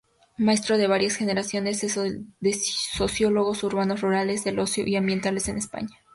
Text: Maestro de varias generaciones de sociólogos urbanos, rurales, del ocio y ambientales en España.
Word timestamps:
Maestro 0.39 0.79
de 0.79 0.87
varias 0.87 1.15
generaciones 1.15 1.79
de 1.81 2.55
sociólogos 2.57 3.63
urbanos, 3.63 4.01
rurales, 4.01 4.43
del 4.43 4.57
ocio 4.57 4.83
y 4.87 4.95
ambientales 4.95 5.47
en 5.47 5.57
España. 5.59 5.89